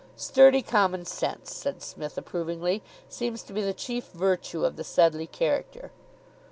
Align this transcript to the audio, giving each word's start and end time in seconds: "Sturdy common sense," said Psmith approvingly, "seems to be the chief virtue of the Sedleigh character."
"Sturdy 0.15 0.63
common 0.63 1.05
sense," 1.05 1.53
said 1.53 1.79
Psmith 1.83 2.17
approvingly, 2.17 2.81
"seems 3.07 3.43
to 3.43 3.53
be 3.53 3.61
the 3.61 3.71
chief 3.71 4.07
virtue 4.13 4.65
of 4.65 4.75
the 4.75 4.83
Sedleigh 4.83 5.27
character." 5.27 5.91